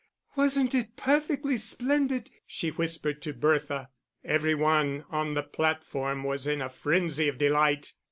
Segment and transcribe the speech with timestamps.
[0.35, 3.89] "Wasn't it perfectly splendid?" she whispered to Bertha.
[4.25, 7.93] Every one on the platform was in a frenzy of delight.